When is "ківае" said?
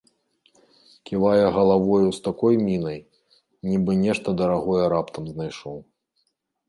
1.09-1.45